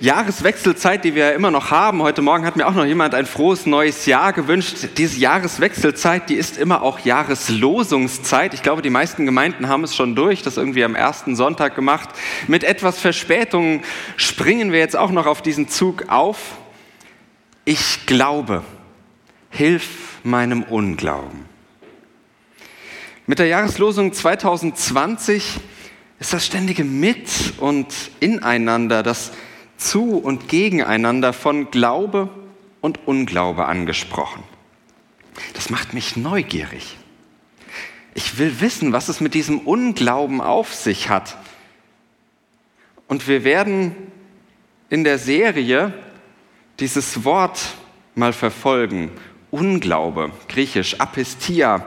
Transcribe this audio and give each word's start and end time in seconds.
Jahreswechselzeit, 0.00 1.04
die 1.04 1.14
wir 1.14 1.34
immer 1.34 1.50
noch 1.50 1.70
haben. 1.70 2.02
Heute 2.02 2.22
Morgen 2.22 2.46
hat 2.46 2.56
mir 2.56 2.66
auch 2.66 2.72
noch 2.72 2.86
jemand 2.86 3.14
ein 3.14 3.26
frohes 3.26 3.66
neues 3.66 4.06
Jahr 4.06 4.32
gewünscht. 4.32 4.88
Diese 4.96 5.18
Jahreswechselzeit, 5.18 6.30
die 6.30 6.36
ist 6.36 6.56
immer 6.56 6.80
auch 6.80 7.00
Jahreslosungszeit. 7.00 8.54
Ich 8.54 8.62
glaube, 8.62 8.80
die 8.80 8.88
meisten 8.88 9.26
Gemeinden 9.26 9.68
haben 9.68 9.84
es 9.84 9.94
schon 9.94 10.16
durch, 10.16 10.40
das 10.40 10.56
irgendwie 10.56 10.84
am 10.84 10.94
ersten 10.94 11.36
Sonntag 11.36 11.74
gemacht. 11.74 12.08
Mit 12.48 12.64
etwas 12.64 12.98
Verspätung 12.98 13.82
springen 14.16 14.72
wir 14.72 14.78
jetzt 14.78 14.96
auch 14.96 15.10
noch 15.10 15.26
auf 15.26 15.42
diesen 15.42 15.68
Zug 15.68 16.08
auf. 16.08 16.38
Ich 17.66 18.06
glaube, 18.06 18.64
hilf 19.50 20.18
meinem 20.22 20.62
Unglauben. 20.62 21.44
Mit 23.26 23.38
der 23.38 23.48
Jahreslosung 23.48 24.14
2020 24.14 25.60
ist 26.20 26.32
das 26.32 26.46
ständige 26.46 26.84
Mit- 26.84 27.52
und 27.58 27.92
Ineinander, 28.20 29.02
das 29.02 29.32
zu 29.80 30.18
und 30.18 30.48
gegeneinander 30.48 31.32
von 31.32 31.70
Glaube 31.70 32.28
und 32.80 33.06
Unglaube 33.06 33.66
angesprochen. 33.66 34.42
Das 35.54 35.70
macht 35.70 35.94
mich 35.94 36.16
neugierig. 36.16 36.96
Ich 38.14 38.38
will 38.38 38.60
wissen, 38.60 38.92
was 38.92 39.08
es 39.08 39.20
mit 39.20 39.34
diesem 39.34 39.60
Unglauben 39.60 40.40
auf 40.40 40.74
sich 40.74 41.08
hat. 41.08 41.36
Und 43.06 43.26
wir 43.28 43.44
werden 43.44 43.94
in 44.88 45.04
der 45.04 45.18
Serie 45.18 45.94
dieses 46.80 47.24
Wort 47.24 47.74
mal 48.14 48.32
verfolgen. 48.32 49.10
Unglaube, 49.50 50.30
griechisch 50.48 51.00
Apistia, 51.00 51.86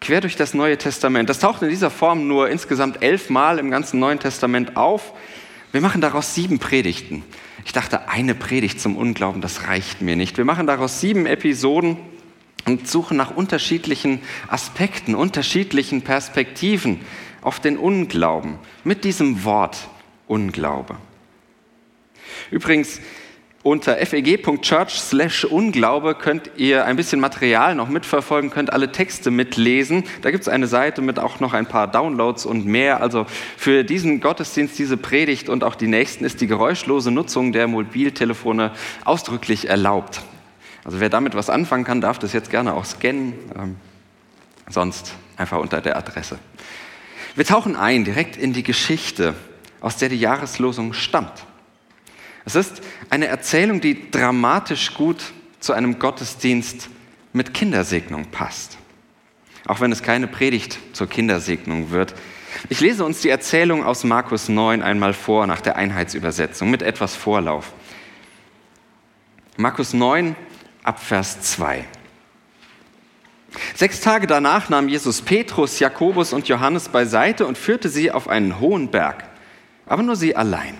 quer 0.00 0.20
durch 0.20 0.36
das 0.36 0.54
Neue 0.54 0.78
Testament. 0.78 1.28
Das 1.28 1.40
taucht 1.40 1.62
in 1.62 1.68
dieser 1.68 1.90
Form 1.90 2.26
nur 2.26 2.48
insgesamt 2.48 3.02
elfmal 3.02 3.58
im 3.58 3.70
ganzen 3.70 4.00
Neuen 4.00 4.18
Testament 4.18 4.76
auf. 4.76 5.12
Wir 5.72 5.80
machen 5.80 6.00
daraus 6.00 6.34
sieben 6.34 6.58
Predigten. 6.58 7.24
Ich 7.64 7.72
dachte, 7.72 8.08
eine 8.08 8.34
Predigt 8.34 8.80
zum 8.80 8.96
Unglauben, 8.96 9.42
das 9.42 9.66
reicht 9.66 10.00
mir 10.00 10.16
nicht. 10.16 10.38
Wir 10.38 10.44
machen 10.44 10.66
daraus 10.66 11.00
sieben 11.00 11.26
Episoden 11.26 11.98
und 12.64 12.88
suchen 12.88 13.16
nach 13.16 13.36
unterschiedlichen 13.36 14.20
Aspekten, 14.48 15.14
unterschiedlichen 15.14 16.02
Perspektiven 16.02 17.00
auf 17.42 17.60
den 17.60 17.76
Unglauben 17.76 18.58
mit 18.84 19.04
diesem 19.04 19.44
Wort 19.44 19.88
Unglaube. 20.26 20.96
Übrigens, 22.50 23.00
unter 23.68 23.96
feg.church/unglaube 23.98 26.14
könnt 26.14 26.52
ihr 26.56 26.86
ein 26.86 26.96
bisschen 26.96 27.20
Material 27.20 27.74
noch 27.74 27.90
mitverfolgen, 27.90 28.48
könnt 28.50 28.72
alle 28.72 28.92
Texte 28.92 29.30
mitlesen. 29.30 30.04
Da 30.22 30.30
gibt 30.30 30.40
es 30.42 30.48
eine 30.48 30.66
Seite 30.66 31.02
mit 31.02 31.18
auch 31.18 31.40
noch 31.40 31.52
ein 31.52 31.66
paar 31.66 31.86
Downloads 31.86 32.46
und 32.46 32.64
mehr. 32.64 33.02
Also 33.02 33.26
für 33.58 33.84
diesen 33.84 34.20
Gottesdienst, 34.20 34.78
diese 34.78 34.96
Predigt 34.96 35.50
und 35.50 35.64
auch 35.64 35.74
die 35.74 35.86
nächsten 35.86 36.24
ist 36.24 36.40
die 36.40 36.46
geräuschlose 36.46 37.10
Nutzung 37.10 37.52
der 37.52 37.68
Mobiltelefone 37.68 38.72
ausdrücklich 39.04 39.68
erlaubt. 39.68 40.22
Also 40.84 41.00
wer 41.00 41.10
damit 41.10 41.34
was 41.34 41.50
anfangen 41.50 41.84
kann, 41.84 42.00
darf 42.00 42.18
das 42.18 42.32
jetzt 42.32 42.50
gerne 42.50 42.72
auch 42.72 42.86
scannen. 42.86 43.34
Ähm, 43.54 43.76
sonst 44.70 45.12
einfach 45.36 45.58
unter 45.58 45.82
der 45.82 45.98
Adresse. 45.98 46.38
Wir 47.34 47.44
tauchen 47.44 47.76
ein 47.76 48.04
direkt 48.04 48.38
in 48.38 48.54
die 48.54 48.62
Geschichte, 48.62 49.34
aus 49.82 49.98
der 49.98 50.08
die 50.08 50.18
Jahreslosung 50.18 50.94
stammt. 50.94 51.44
Es 52.44 52.54
ist 52.54 52.80
eine 53.10 53.26
Erzählung, 53.26 53.80
die 53.80 54.10
dramatisch 54.10 54.94
gut 54.94 55.32
zu 55.60 55.72
einem 55.72 55.98
Gottesdienst 55.98 56.88
mit 57.32 57.54
Kindersegnung 57.54 58.26
passt. 58.26 58.78
Auch 59.66 59.80
wenn 59.80 59.92
es 59.92 60.02
keine 60.02 60.26
Predigt 60.28 60.78
zur 60.92 61.08
Kindersegnung 61.08 61.90
wird. 61.90 62.14
Ich 62.68 62.80
lese 62.80 63.04
uns 63.04 63.20
die 63.20 63.28
Erzählung 63.28 63.84
aus 63.84 64.04
Markus 64.04 64.48
9 64.48 64.82
einmal 64.82 65.12
vor 65.12 65.46
nach 65.46 65.60
der 65.60 65.76
Einheitsübersetzung 65.76 66.70
mit 66.70 66.82
etwas 66.82 67.14
Vorlauf. 67.14 67.72
Markus 69.56 69.92
9 69.92 70.34
ab 70.82 71.00
Vers 71.02 71.40
2. 71.42 71.84
Sechs 73.74 74.00
Tage 74.00 74.26
danach 74.26 74.68
nahm 74.68 74.88
Jesus 74.88 75.22
Petrus, 75.22 75.78
Jakobus 75.78 76.32
und 76.32 76.48
Johannes 76.48 76.88
beiseite 76.88 77.46
und 77.46 77.58
führte 77.58 77.88
sie 77.88 78.10
auf 78.10 78.28
einen 78.28 78.60
hohen 78.60 78.90
Berg, 78.90 79.24
aber 79.86 80.02
nur 80.02 80.16
sie 80.16 80.36
allein 80.36 80.76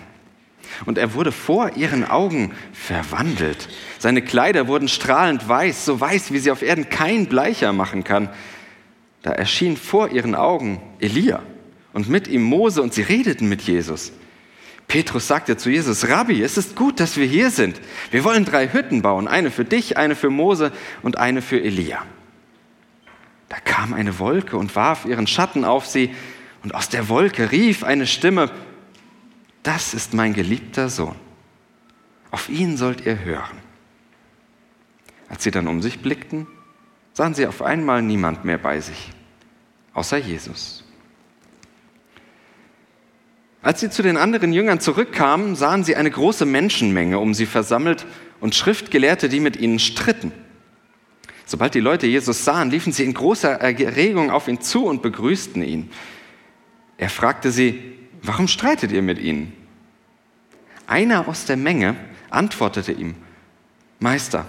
und 0.85 0.97
er 0.97 1.13
wurde 1.13 1.31
vor 1.31 1.75
ihren 1.75 2.03
Augen 2.05 2.53
verwandelt. 2.73 3.69
Seine 3.97 4.21
Kleider 4.21 4.67
wurden 4.67 4.87
strahlend 4.87 5.47
weiß, 5.47 5.85
so 5.85 5.99
weiß, 5.99 6.31
wie 6.31 6.39
sie 6.39 6.51
auf 6.51 6.61
Erden 6.61 6.89
kein 6.89 7.27
Bleicher 7.27 7.73
machen 7.73 8.03
kann. 8.03 8.29
Da 9.21 9.31
erschien 9.31 9.77
vor 9.77 10.09
ihren 10.09 10.35
Augen 10.35 10.81
Elia 10.99 11.41
und 11.93 12.09
mit 12.09 12.27
ihm 12.27 12.43
Mose 12.43 12.81
und 12.81 12.93
sie 12.93 13.01
redeten 13.01 13.49
mit 13.49 13.61
Jesus. 13.61 14.11
Petrus 14.87 15.27
sagte 15.27 15.55
zu 15.55 15.69
Jesus, 15.69 16.07
Rabbi, 16.09 16.41
es 16.41 16.57
ist 16.57 16.75
gut, 16.75 16.99
dass 16.99 17.15
wir 17.15 17.27
hier 17.27 17.51
sind. 17.51 17.79
Wir 18.09 18.23
wollen 18.23 18.43
drei 18.43 18.69
Hütten 18.69 19.03
bauen, 19.03 19.27
eine 19.27 19.51
für 19.51 19.65
dich, 19.65 19.97
eine 19.97 20.15
für 20.15 20.31
Mose 20.31 20.71
und 21.03 21.17
eine 21.17 21.43
für 21.43 21.61
Elia. 21.61 22.01
Da 23.49 23.57
kam 23.59 23.93
eine 23.93 24.17
Wolke 24.17 24.57
und 24.57 24.75
warf 24.75 25.05
ihren 25.05 25.27
Schatten 25.27 25.63
auf 25.65 25.85
sie, 25.85 26.13
und 26.63 26.75
aus 26.75 26.89
der 26.89 27.07
Wolke 27.07 27.51
rief 27.51 27.83
eine 27.83 28.05
Stimme, 28.05 28.51
das 29.63 29.93
ist 29.93 30.13
mein 30.13 30.33
geliebter 30.33 30.89
Sohn. 30.89 31.15
Auf 32.31 32.49
ihn 32.49 32.77
sollt 32.77 33.05
ihr 33.05 33.19
hören. 33.23 33.57
Als 35.27 35.43
sie 35.43 35.51
dann 35.51 35.67
um 35.67 35.81
sich 35.81 35.99
blickten, 35.99 36.47
sahen 37.13 37.33
sie 37.33 37.47
auf 37.47 37.61
einmal 37.61 38.01
niemand 38.01 38.45
mehr 38.45 38.57
bei 38.57 38.79
sich, 38.79 39.09
außer 39.93 40.17
Jesus. 40.17 40.83
Als 43.61 43.81
sie 43.81 43.89
zu 43.89 44.01
den 44.01 44.15
anderen 44.15 44.53
Jüngern 44.53 44.79
zurückkamen, 44.79 45.55
sahen 45.55 45.83
sie 45.83 45.95
eine 45.95 46.09
große 46.09 46.45
Menschenmenge 46.45 47.19
um 47.19 47.33
sie 47.33 47.45
versammelt 47.45 48.05
und 48.39 48.55
Schriftgelehrte, 48.55 49.27
die 49.27 49.41
mit 49.41 49.57
ihnen 49.57 49.79
stritten. 49.79 50.31
Sobald 51.45 51.73
die 51.73 51.81
Leute 51.81 52.07
Jesus 52.07 52.45
sahen, 52.45 52.69
liefen 52.69 52.93
sie 52.93 53.03
in 53.03 53.13
großer 53.13 53.49
Erregung 53.49 54.29
auf 54.29 54.47
ihn 54.47 54.61
zu 54.61 54.85
und 54.85 55.01
begrüßten 55.01 55.61
ihn. 55.61 55.89
Er 56.97 57.09
fragte 57.09 57.51
sie, 57.51 57.98
warum 58.21 58.47
streitet 58.47 58.91
ihr 58.91 59.01
mit 59.01 59.19
ihnen? 59.19 59.53
Einer 60.87 61.27
aus 61.27 61.45
der 61.45 61.57
Menge 61.57 61.95
antwortete 62.29 62.91
ihm, 62.91 63.15
Meister, 63.99 64.45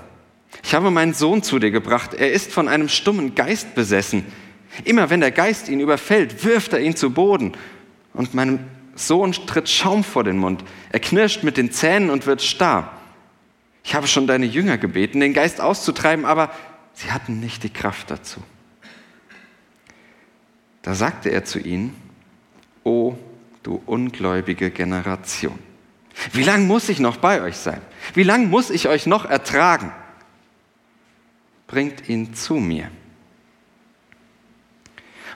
ich 0.63 0.75
habe 0.75 0.91
meinen 0.91 1.15
Sohn 1.15 1.43
zu 1.43 1.59
dir 1.59 1.71
gebracht, 1.71 2.15
er 2.15 2.33
ist 2.33 2.53
von 2.53 2.69
einem 2.69 2.89
stummen 2.89 3.35
Geist 3.35 3.75
besessen. 3.75 4.25
Immer 4.85 5.11
wenn 5.11 5.21
der 5.21 5.31
Geist 5.31 5.69
ihn 5.69 5.81
überfällt, 5.81 6.45
wirft 6.45 6.73
er 6.73 6.81
ihn 6.81 6.97
zu 6.97 7.11
Boden. 7.11 7.53
Und 8.13 8.35
meinem 8.35 8.61
Sohn 8.95 9.33
tritt 9.33 9.69
Schaum 9.69 10.05
vor 10.05 10.25
den 10.25 10.39
Mund. 10.39 10.65
Er 10.91 11.01
knirscht 11.01 11.43
mit 11.43 11.57
den 11.57 11.73
Zähnen 11.73 12.11
und 12.11 12.27
wird 12.27 12.43
starr. 12.43 12.93
Ich 13.83 13.95
habe 13.95 14.07
schon 14.07 14.27
deine 14.27 14.47
Jünger 14.47 14.79
gebeten, 14.79 15.21
den 15.21 15.33
Geist 15.33 15.61
auszutreiben, 15.61 16.25
aber 16.25 16.53
sie 16.93 17.11
hatten 17.11 17.41
nicht 17.41 17.63
die 17.63 17.71
Kraft 17.71 18.11
dazu. 18.11 18.41
Da 20.83 20.95
sagte 20.95 21.31
er 21.31 21.45
zu 21.45 21.59
ihnen, 21.59 21.95
O 22.85 23.17
du 23.63 23.83
ungläubige 23.87 24.71
Generation. 24.71 25.59
Wie 26.33 26.43
lange 26.43 26.65
muss 26.65 26.89
ich 26.89 27.01
noch 27.01 27.17
bei 27.17 27.43
euch 27.43 27.57
sein? 27.57 27.81
Wie 28.15 28.23
lange 28.23 28.47
muss 28.47 28.71
ich 28.71 28.89
euch 28.89 29.07
noch 29.07 29.25
ertragen? 29.25 29.93
Bringt 31.67 32.09
ihn 32.09 32.35
zu 32.35 32.55
mir. 32.55 32.91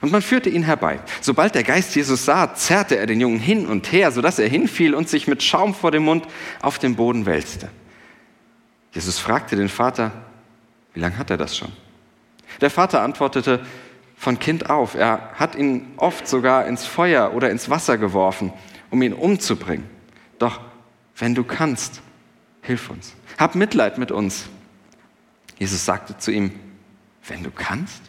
Und 0.01 0.11
man 0.11 0.21
führte 0.21 0.49
ihn 0.49 0.63
herbei. 0.63 0.99
Sobald 1.21 1.55
der 1.55 1.63
Geist 1.63 1.95
Jesus 1.95 2.25
sah, 2.25 2.53
zerrte 2.53 2.97
er 2.97 3.07
den 3.07 3.21
Jungen 3.21 3.39
hin 3.39 3.65
und 3.65 3.91
her, 3.91 4.11
sodass 4.11 4.37
er 4.37 4.47
hinfiel 4.47 4.93
und 4.93 5.09
sich 5.09 5.27
mit 5.27 5.41
Schaum 5.41 5.73
vor 5.73 5.91
dem 5.91 6.03
Mund 6.03 6.27
auf 6.61 6.77
den 6.77 6.95
Boden 6.95 7.25
wälzte. 7.25 7.69
Jesus 8.91 9.17
fragte 9.19 9.55
den 9.55 9.69
Vater, 9.69 10.11
wie 10.93 10.99
lange 10.99 11.17
hat 11.17 11.29
er 11.29 11.37
das 11.37 11.57
schon? 11.57 11.71
Der 12.61 12.69
Vater 12.69 13.01
antwortete, 13.01 13.65
von 14.25 14.39
Kind 14.39 14.71
auf. 14.71 14.95
Er 14.95 15.29
hat 15.35 15.53
ihn 15.53 15.93
oft 15.97 16.27
sogar 16.27 16.65
ins 16.65 16.83
Feuer 16.83 17.35
oder 17.35 17.51
ins 17.51 17.69
Wasser 17.69 17.99
geworfen, 17.99 18.51
um 18.89 19.03
ihn 19.03 19.13
umzubringen. 19.13 19.87
Doch 20.39 20.61
wenn 21.15 21.35
du 21.35 21.43
kannst, 21.43 22.01
hilf 22.63 22.89
uns. 22.89 23.13
Hab 23.37 23.53
Mitleid 23.53 23.99
mit 23.99 24.11
uns. 24.11 24.47
Jesus 25.59 25.85
sagte 25.85 26.17
zu 26.17 26.31
ihm, 26.31 26.51
wenn 27.27 27.43
du 27.43 27.51
kannst, 27.51 28.01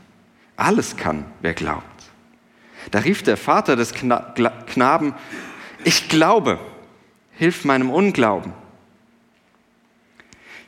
alles 0.57 0.97
kann, 0.97 1.27
wer 1.43 1.53
glaubt. 1.53 1.85
Da 2.93 3.01
rief 3.01 3.23
der 3.23 3.37
Vater 3.37 3.77
des 3.77 3.93
Knaben, 3.93 5.15
ich 5.85 6.09
glaube, 6.09 6.59
hilf 7.33 7.67
meinem 7.67 7.91
Unglauben. 7.91 8.55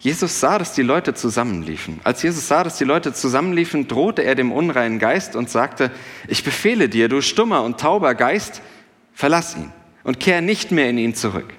Jesus 0.00 0.38
sah, 0.38 0.58
dass 0.58 0.74
die 0.74 0.82
Leute 0.82 1.14
zusammenliefen. 1.14 2.00
Als 2.04 2.22
Jesus 2.22 2.46
sah, 2.46 2.62
dass 2.62 2.78
die 2.78 2.84
Leute 2.84 3.12
zusammenliefen, 3.12 3.88
drohte 3.88 4.22
er 4.22 4.36
dem 4.36 4.52
unreinen 4.52 5.00
Geist 5.00 5.34
und 5.34 5.50
sagte, 5.50 5.90
ich 6.28 6.44
befehle 6.44 6.88
dir, 6.88 7.08
du 7.08 7.20
stummer 7.20 7.64
und 7.64 7.80
tauber 7.80 8.14
Geist, 8.14 8.62
verlass 9.12 9.56
ihn 9.56 9.72
und 10.04 10.20
kehr 10.20 10.40
nicht 10.40 10.70
mehr 10.70 10.88
in 10.88 10.98
ihn 10.98 11.14
zurück. 11.14 11.52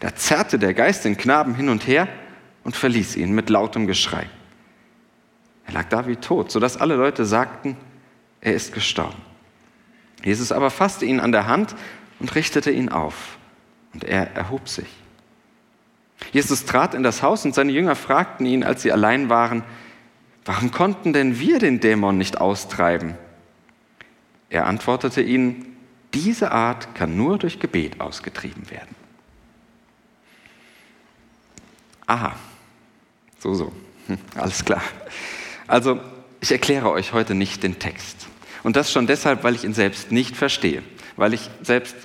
Da 0.00 0.14
zerrte 0.14 0.58
der 0.58 0.72
Geist 0.72 1.04
den 1.04 1.18
Knaben 1.18 1.54
hin 1.54 1.68
und 1.68 1.86
her 1.86 2.08
und 2.64 2.74
verließ 2.74 3.16
ihn 3.16 3.32
mit 3.32 3.50
lautem 3.50 3.86
Geschrei. 3.86 4.28
Er 5.66 5.74
lag 5.74 5.88
da 5.90 6.06
wie 6.06 6.16
tot, 6.16 6.50
sodass 6.50 6.78
alle 6.78 6.96
Leute 6.96 7.26
sagten, 7.26 7.76
er 8.40 8.54
ist 8.54 8.72
gestorben. 8.72 9.20
Jesus 10.24 10.52
aber 10.52 10.70
fasste 10.70 11.04
ihn 11.04 11.20
an 11.20 11.32
der 11.32 11.46
Hand 11.46 11.74
und 12.18 12.34
richtete 12.34 12.70
ihn 12.70 12.88
auf, 12.88 13.38
und 13.92 14.04
er 14.04 14.34
erhob 14.34 14.68
sich. 14.68 14.88
Jesus 16.30 16.64
trat 16.64 16.94
in 16.94 17.02
das 17.02 17.22
Haus 17.22 17.44
und 17.44 17.54
seine 17.54 17.72
Jünger 17.72 17.96
fragten 17.96 18.46
ihn, 18.46 18.64
als 18.64 18.82
sie 18.82 18.92
allein 18.92 19.28
waren, 19.28 19.64
warum 20.44 20.70
konnten 20.70 21.12
denn 21.12 21.38
wir 21.38 21.58
den 21.58 21.80
Dämon 21.80 22.18
nicht 22.18 22.40
austreiben? 22.40 23.14
Er 24.48 24.66
antwortete 24.66 25.22
ihnen, 25.22 25.76
diese 26.14 26.52
Art 26.52 26.94
kann 26.94 27.16
nur 27.16 27.38
durch 27.38 27.58
Gebet 27.58 28.00
ausgetrieben 28.00 28.70
werden. 28.70 28.94
Aha, 32.06 32.36
so, 33.38 33.54
so, 33.54 33.72
alles 34.36 34.64
klar. 34.64 34.82
Also, 35.66 36.00
ich 36.40 36.52
erkläre 36.52 36.90
euch 36.90 37.12
heute 37.12 37.34
nicht 37.34 37.62
den 37.62 37.78
Text. 37.78 38.26
Und 38.62 38.76
das 38.76 38.92
schon 38.92 39.06
deshalb, 39.06 39.44
weil 39.44 39.54
ich 39.54 39.64
ihn 39.64 39.74
selbst 39.74 40.12
nicht 40.12 40.36
verstehe, 40.36 40.82
weil 41.16 41.34
ich 41.34 41.48
selbst 41.62 41.96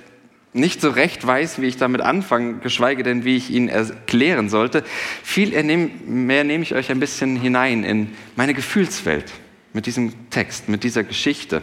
nicht 0.52 0.80
so 0.80 0.90
recht 0.90 1.26
weiß, 1.26 1.60
wie 1.60 1.66
ich 1.66 1.76
damit 1.76 2.00
anfangen, 2.00 2.60
geschweige 2.60 3.02
denn, 3.02 3.24
wie 3.24 3.36
ich 3.36 3.50
ihn 3.50 3.68
erklären 3.68 4.48
sollte. 4.48 4.82
Viel 5.22 5.50
mehr 6.06 6.44
nehme 6.44 6.62
ich 6.62 6.74
euch 6.74 6.90
ein 6.90 7.00
bisschen 7.00 7.36
hinein 7.36 7.84
in 7.84 8.14
meine 8.36 8.54
Gefühlswelt 8.54 9.32
mit 9.72 9.86
diesem 9.86 10.30
Text, 10.30 10.68
mit 10.68 10.84
dieser 10.84 11.04
Geschichte. 11.04 11.62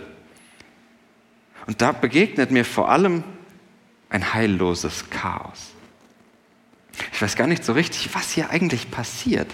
Und 1.67 1.81
da 1.81 1.91
begegnet 1.91 2.51
mir 2.51 2.63
vor 2.63 2.89
allem 2.89 3.23
ein 4.09 4.33
heilloses 4.33 5.09
Chaos. 5.09 5.71
Ich 7.11 7.21
weiß 7.21 7.35
gar 7.35 7.47
nicht 7.47 7.65
so 7.65 7.73
richtig, 7.73 8.09
was 8.13 8.31
hier 8.31 8.51
eigentlich 8.51 8.91
passiert. 8.91 9.47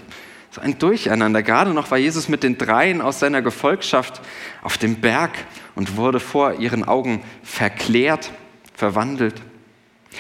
So 0.52 0.60
ein 0.60 0.78
Durcheinander. 0.78 1.42
Gerade 1.42 1.74
noch 1.74 1.90
war 1.90 1.98
Jesus 1.98 2.28
mit 2.28 2.44
den 2.44 2.58
Dreien 2.58 3.02
aus 3.02 3.20
seiner 3.20 3.42
Gefolgschaft 3.42 4.22
auf 4.62 4.78
dem 4.78 4.96
Berg 4.96 5.32
und 5.76 5.96
wurde 5.96 6.20
vor 6.20 6.56
ihren 6.56 6.84
Augen 6.84 7.24
verklärt 7.42 8.32
verwandelt. 8.82 9.40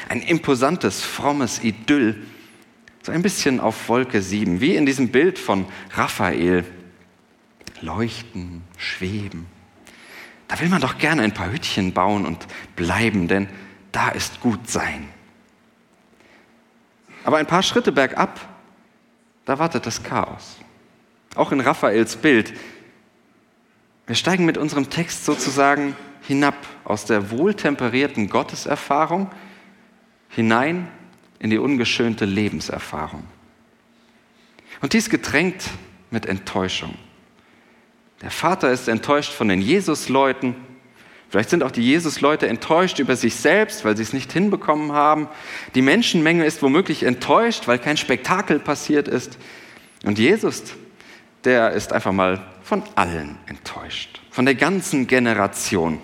Ein 0.07 0.21
imposantes, 0.21 1.01
frommes 1.01 1.63
Idyll, 1.63 2.21
so 3.01 3.11
ein 3.11 3.23
bisschen 3.23 3.59
auf 3.59 3.89
Wolke 3.89 4.21
7, 4.21 4.61
wie 4.61 4.75
in 4.75 4.85
diesem 4.85 5.09
Bild 5.09 5.39
von 5.39 5.65
Raphael. 5.93 6.63
Leuchten, 7.81 8.61
schweben. 8.77 9.47
Da 10.47 10.59
will 10.59 10.69
man 10.69 10.79
doch 10.79 10.99
gerne 10.99 11.23
ein 11.23 11.33
paar 11.33 11.51
Hütchen 11.51 11.93
bauen 11.93 12.27
und 12.27 12.45
bleiben, 12.75 13.27
denn 13.27 13.49
da 13.91 14.09
ist 14.09 14.41
gut 14.41 14.69
sein. 14.69 15.09
Aber 17.23 17.37
ein 17.37 17.47
paar 17.47 17.63
Schritte 17.63 17.91
bergab, 17.91 18.39
da 19.45 19.57
wartet 19.57 19.87
das 19.87 20.03
Chaos. 20.03 20.57
Auch 21.33 21.51
in 21.51 21.61
Raphaels 21.61 22.15
Bild. 22.15 22.53
Wir 24.05 24.15
steigen 24.15 24.45
mit 24.45 24.59
unserem 24.59 24.91
Text 24.91 25.25
sozusagen 25.25 25.95
hinab 26.31 26.55
aus 26.85 27.03
der 27.03 27.29
wohltemperierten 27.29 28.29
Gotteserfahrung 28.29 29.29
hinein 30.29 30.87
in 31.39 31.49
die 31.49 31.57
ungeschönte 31.57 32.23
Lebenserfahrung. 32.23 33.25
Und 34.79 34.93
dies 34.93 35.09
getränkt 35.09 35.65
mit 36.09 36.25
Enttäuschung. 36.25 36.95
Der 38.21 38.31
Vater 38.31 38.71
ist 38.71 38.87
enttäuscht 38.87 39.33
von 39.33 39.49
den 39.49 39.61
Jesusleuten. 39.61 40.55
Vielleicht 41.29 41.49
sind 41.49 41.63
auch 41.63 41.71
die 41.71 41.85
Jesusleute 41.85 42.47
enttäuscht 42.47 42.99
über 42.99 43.17
sich 43.17 43.35
selbst, 43.35 43.83
weil 43.83 43.97
sie 43.97 44.03
es 44.03 44.13
nicht 44.13 44.31
hinbekommen 44.31 44.93
haben. 44.93 45.27
Die 45.75 45.81
Menschenmenge 45.81 46.45
ist 46.45 46.63
womöglich 46.63 47.03
enttäuscht, 47.03 47.67
weil 47.67 47.77
kein 47.77 47.97
Spektakel 47.97 48.59
passiert 48.59 49.09
ist. 49.09 49.37
Und 50.05 50.17
Jesus, 50.17 50.63
der 51.43 51.71
ist 51.71 51.91
einfach 51.91 52.13
mal 52.13 52.45
von 52.63 52.83
allen 52.95 53.37
enttäuscht, 53.47 54.21
von 54.29 54.45
der 54.45 54.55
ganzen 54.55 55.07
Generation. 55.07 55.99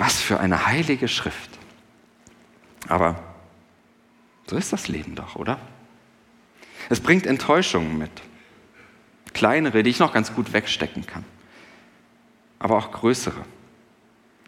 Was 0.00 0.18
für 0.18 0.40
eine 0.40 0.64
heilige 0.64 1.08
Schrift. 1.08 1.50
Aber 2.88 3.22
so 4.46 4.56
ist 4.56 4.72
das 4.72 4.88
Leben 4.88 5.14
doch, 5.14 5.36
oder? 5.36 5.60
Es 6.88 7.00
bringt 7.00 7.26
Enttäuschungen 7.26 7.98
mit. 7.98 8.10
Kleinere, 9.34 9.82
die 9.82 9.90
ich 9.90 9.98
noch 9.98 10.14
ganz 10.14 10.34
gut 10.34 10.54
wegstecken 10.54 11.04
kann. 11.04 11.26
Aber 12.58 12.78
auch 12.78 12.92
größere, 12.92 13.44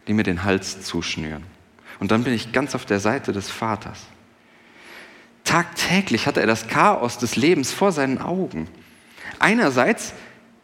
die 0.07 0.13
mir 0.13 0.23
den 0.23 0.43
Hals 0.43 0.81
zuschnüren. 0.81 1.43
Und 1.99 2.09
dann 2.09 2.23
bin 2.23 2.33
ich 2.33 2.51
ganz 2.51 2.73
auf 2.73 2.87
der 2.87 2.99
Seite 2.99 3.31
des 3.31 3.51
Vaters. 3.51 4.07
Tagtäglich 5.43 6.25
hat 6.25 6.37
er 6.37 6.47
das 6.47 6.67
Chaos 6.67 7.19
des 7.19 7.35
Lebens 7.35 7.71
vor 7.71 7.91
seinen 7.91 8.17
Augen. 8.17 8.67
Einerseits 9.37 10.15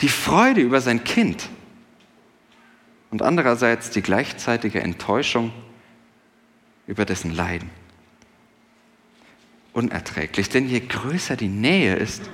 die 0.02 0.10
Freude 0.10 0.62
über 0.62 0.82
sein 0.82 1.04
Kind 1.04 1.48
und 3.12 3.22
andererseits 3.22 3.90
die 3.90 4.02
gleichzeitige 4.02 4.82
Enttäuschung 4.82 5.52
über 6.88 7.06
dessen 7.06 7.32
Leiden. 7.32 7.70
Unerträglich, 9.74 10.50
denn 10.50 10.68
je 10.68 10.80
größer 10.80 11.36
die 11.36 11.48
Nähe 11.48 11.96
ist, 11.96 12.30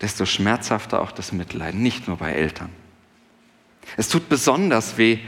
desto 0.00 0.26
schmerzhafter 0.26 1.00
auch 1.00 1.12
das 1.12 1.32
Mitleiden, 1.32 1.82
nicht 1.82 2.08
nur 2.08 2.16
bei 2.16 2.32
Eltern. 2.32 2.70
Es 3.96 4.08
tut 4.08 4.28
besonders 4.28 4.98
weh, 4.98 5.18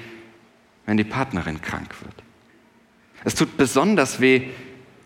wenn 0.84 0.96
die 0.96 1.04
Partnerin 1.04 1.62
krank 1.62 1.94
wird. 2.02 2.14
Es 3.24 3.34
tut 3.34 3.56
besonders 3.56 4.20
weh, 4.20 4.48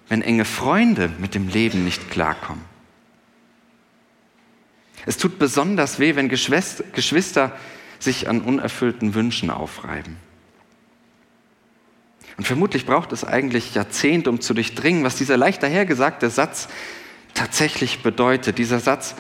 wenn 0.09 0.23
enge 0.23 0.45
Freunde 0.45 1.11
mit 1.19 1.35
dem 1.35 1.49
Leben 1.49 1.85
nicht 1.85 2.11
klarkommen. 2.11 2.65
Es 5.07 5.17
tut 5.17 5.39
besonders 5.39 5.99
weh, 5.99 6.17
wenn 6.17 6.29
Geschwister 6.29 7.53
sich 8.01 8.29
an 8.29 8.41
unerfüllten 8.41 9.15
Wünschen 9.15 9.51
aufreiben. 9.51 10.17
Und 12.37 12.47
vermutlich 12.47 12.87
braucht 12.87 13.13
es 13.13 13.25
eigentlich 13.25 13.75
Jahrzehnte, 13.75 14.31
um 14.31 14.41
zu 14.41 14.55
durchdringen, 14.55 15.05
was 15.05 15.17
dieser 15.17 15.37
leicht 15.37 15.63
dahergesagte 15.63 16.31
Satz 16.31 16.69
tatsächlich 17.35 18.03
bedeutet. 18.03 18.59
Dieser 18.59 18.81
Satz, 18.81 19.15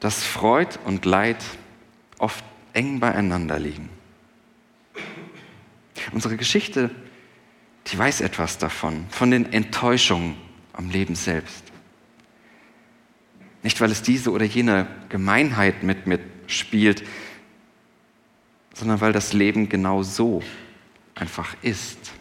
dass 0.00 0.24
Freud 0.24 0.76
und 0.84 1.04
Leid 1.04 1.42
oft 2.18 2.44
eng 2.72 3.00
beieinander 3.00 3.58
liegen. 3.58 3.88
Unsere 6.12 6.36
Geschichte, 6.36 6.90
die 7.86 7.98
weiß 7.98 8.20
etwas 8.20 8.58
davon, 8.58 9.06
von 9.10 9.30
den 9.30 9.52
Enttäuschungen 9.52 10.36
am 10.72 10.90
Leben 10.90 11.14
selbst. 11.14 11.64
Nicht, 13.62 13.80
weil 13.80 13.90
es 13.90 14.02
diese 14.02 14.30
oder 14.30 14.44
jene 14.44 14.86
Gemeinheit 15.08 15.82
mit 15.82 16.06
mir 16.06 16.20
spielt, 16.46 17.04
sondern 18.78 19.00
weil 19.00 19.12
das 19.12 19.32
Leben 19.32 19.68
genau 19.68 20.02
so 20.02 20.42
einfach 21.14 21.56
ist. 21.62 22.12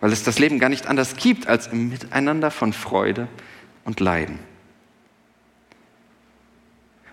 Weil 0.00 0.12
es 0.12 0.22
das 0.22 0.38
Leben 0.38 0.60
gar 0.60 0.68
nicht 0.68 0.86
anders 0.86 1.16
gibt 1.16 1.48
als 1.48 1.66
im 1.66 1.88
Miteinander 1.88 2.50
von 2.50 2.72
Freude 2.72 3.26
und 3.84 4.00
Leiden. 4.00 4.38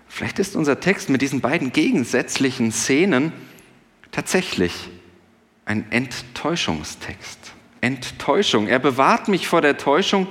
Vielleicht 0.07 0.39
ist 0.39 0.55
unser 0.55 0.79
Text 0.79 1.09
mit 1.09 1.21
diesen 1.21 1.41
beiden 1.41 1.71
gegensätzlichen 1.71 2.71
Szenen 2.71 3.31
tatsächlich 4.11 4.89
ein 5.65 5.89
Enttäuschungstext. 5.91 7.53
Enttäuschung. 7.79 8.67
Er 8.67 8.79
bewahrt 8.79 9.29
mich 9.29 9.47
vor 9.47 9.61
der 9.61 9.77
Täuschung, 9.77 10.27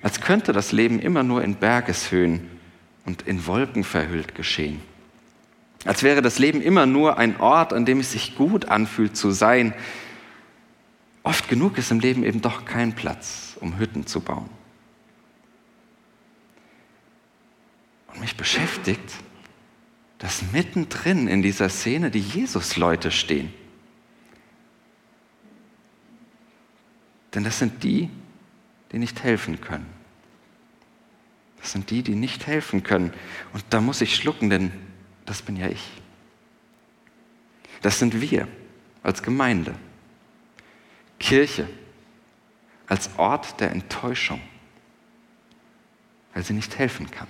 als 0.00 0.20
könnte 0.22 0.52
das 0.52 0.72
Leben 0.72 0.98
immer 1.00 1.22
nur 1.22 1.44
in 1.44 1.56
Bergeshöhen 1.56 2.48
und 3.04 3.22
in 3.22 3.46
Wolken 3.46 3.84
verhüllt 3.84 4.34
geschehen. 4.34 4.80
Als 5.84 6.02
wäre 6.02 6.20
das 6.20 6.38
Leben 6.38 6.60
immer 6.60 6.86
nur 6.86 7.16
ein 7.16 7.40
Ort, 7.40 7.72
an 7.72 7.86
dem 7.86 8.00
es 8.00 8.12
sich 8.12 8.36
gut 8.36 8.66
anfühlt 8.66 9.16
zu 9.16 9.30
sein. 9.30 9.74
Oft 11.22 11.48
genug 11.48 11.78
ist 11.78 11.90
im 11.90 12.00
Leben 12.00 12.22
eben 12.24 12.42
doch 12.42 12.64
kein 12.64 12.94
Platz, 12.94 13.56
um 13.60 13.78
Hütten 13.78 14.06
zu 14.06 14.20
bauen. 14.20 14.50
Und 18.08 18.20
mich 18.20 18.36
beschäftigt, 18.36 19.14
dass 20.18 20.52
mittendrin 20.52 21.28
in 21.28 21.40
dieser 21.40 21.70
Szene 21.70 22.10
die 22.10 22.20
Jesus-Leute 22.20 23.10
stehen. 23.10 23.52
Denn 27.34 27.44
das 27.44 27.58
sind 27.58 27.82
die, 27.84 28.10
die 28.92 28.98
nicht 28.98 29.22
helfen 29.22 29.60
können. 29.60 29.86
Das 31.58 31.72
sind 31.72 31.90
die, 31.90 32.02
die 32.02 32.16
nicht 32.16 32.46
helfen 32.46 32.82
können. 32.82 33.12
Und 33.52 33.64
da 33.70 33.80
muss 33.80 34.00
ich 34.00 34.16
schlucken, 34.16 34.50
denn 34.50 34.72
das 35.26 35.42
bin 35.42 35.56
ja 35.56 35.68
ich. 35.68 35.90
Das 37.82 37.98
sind 37.98 38.20
wir 38.20 38.48
als 39.02 39.22
Gemeinde. 39.22 39.74
Kirche 41.18 41.68
als 42.86 43.10
Ort 43.16 43.60
der 43.60 43.70
Enttäuschung. 43.70 44.40
weil 46.32 46.44
sie 46.44 46.52
nicht 46.52 46.78
helfen 46.78 47.10
kann. 47.10 47.26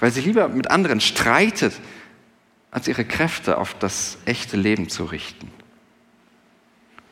Weil 0.00 0.10
sie 0.10 0.22
lieber 0.22 0.48
mit 0.48 0.70
anderen 0.70 1.00
streitet, 1.00 1.74
als 2.70 2.88
ihre 2.88 3.04
Kräfte 3.04 3.58
auf 3.58 3.74
das 3.78 4.16
echte 4.24 4.56
Leben 4.56 4.88
zu 4.88 5.04
richten. 5.04 5.50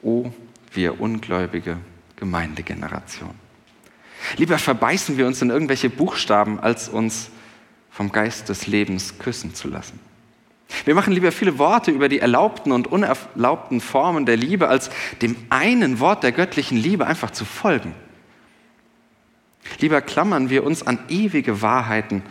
O, 0.03 0.33
wir 0.73 1.01
ungläubige 1.01 1.79
Gemeindegeneration. 2.17 3.35
Lieber 4.39 4.59
verbeißen 4.59 5.19
wir 5.19 5.27
uns 5.27 5.43
in 5.43 5.51
irgendwelche 5.51 5.91
Buchstaben, 5.91 6.59
als 6.59 6.89
uns 6.89 7.31
vom 8.01 8.13
Geist 8.13 8.49
des 8.49 8.67
Lebens 8.67 9.19
küssen 9.19 9.55
zu 9.55 9.69
lassen. 9.69 10.01
Wir 10.87 10.95
machen 10.95 11.13
lieber 11.13 11.33
viele 11.33 11.59
Worte 11.59 11.91
über 11.91 12.09
die 12.09 12.19
erlaubten 12.19 12.73
und 12.73 12.87
unerlaubten 12.87 13.83
Formen 13.83 14.25
der 14.25 14.39
Liebe, 14.39 14.69
als 14.69 14.89
dem 15.21 15.37
einen 15.51 16.01
Wort 16.01 16.23
der 16.23 16.33
göttlichen 16.33 16.79
Liebe 16.79 17.07
einfach 17.07 17.31
zu 17.31 17.45
folgen. 17.45 17.95
Lieber 19.81 20.01
klammern 20.01 20.49
wir 20.49 20.65
uns 20.65 20.83
an 20.83 20.99
ewige 21.11 21.61
Wahrheiten, 21.61 22.23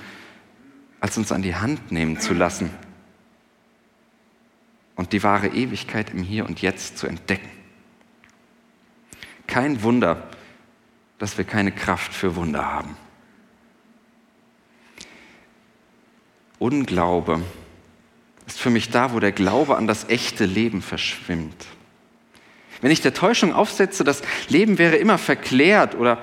als 1.02 1.20
uns 1.20 1.32
an 1.32 1.44
die 1.44 1.54
Hand 1.54 1.92
nehmen 1.92 2.20
zu 2.20 2.34
lassen 2.34 2.72
und 4.96 5.14
die 5.14 5.22
wahre 5.22 5.50
Ewigkeit 5.50 6.10
im 6.10 6.24
Hier 6.24 6.48
und 6.48 6.64
Jetzt 6.64 6.98
zu 6.98 7.06
entdecken. 7.06 7.52
Kein 9.46 9.84
Wunder, 9.84 10.30
dass 11.20 11.38
wir 11.38 11.46
keine 11.46 11.72
Kraft 11.72 12.12
für 12.12 12.36
Wunder 12.36 12.66
haben. 12.66 12.98
Unglaube 16.60 17.42
ist 18.46 18.60
für 18.60 18.70
mich 18.70 18.90
da, 18.90 19.14
wo 19.14 19.20
der 19.20 19.32
Glaube 19.32 19.78
an 19.78 19.88
das 19.88 20.10
echte 20.10 20.46
Leben 20.46 20.82
verschwimmt. 20.82 21.66
Wenn 22.82 22.92
ich 22.92 23.02
der 23.02 23.14
Täuschung 23.14 23.54
aufsetze, 23.54 24.04
das 24.04 24.22
Leben 24.50 24.78
wäre 24.78 24.98
immer 24.98 25.18
verklärt 25.18 25.96
oder 25.96 26.22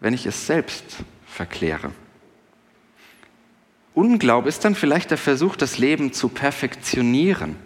wenn 0.00 0.14
ich 0.14 0.26
es 0.26 0.46
selbst 0.46 0.84
verkläre. 1.26 1.92
Unglaube 3.94 4.48
ist 4.48 4.64
dann 4.64 4.74
vielleicht 4.74 5.10
der 5.10 5.18
Versuch, 5.18 5.56
das 5.56 5.78
Leben 5.78 6.12
zu 6.12 6.28
perfektionieren, 6.28 7.56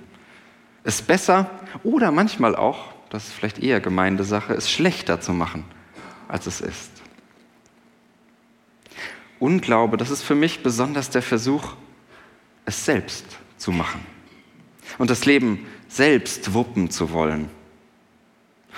es 0.82 1.02
besser 1.02 1.50
oder 1.82 2.10
manchmal 2.10 2.56
auch, 2.56 2.92
das 3.10 3.28
ist 3.28 3.32
vielleicht 3.32 3.62
eher 3.62 3.80
Gemeindesache, 3.80 4.54
es 4.54 4.70
schlechter 4.70 5.20
zu 5.20 5.32
machen, 5.32 5.64
als 6.28 6.46
es 6.46 6.60
ist. 6.60 6.90
Unglaube, 9.38 9.96
das 9.96 10.10
ist 10.10 10.22
für 10.22 10.34
mich 10.34 10.62
besonders 10.62 11.10
der 11.10 11.22
Versuch, 11.22 11.74
es 12.64 12.84
selbst 12.84 13.24
zu 13.58 13.72
machen 13.72 14.00
und 14.98 15.10
das 15.10 15.24
Leben 15.24 15.66
selbst 15.88 16.54
wuppen 16.54 16.90
zu 16.90 17.12
wollen. 17.12 17.48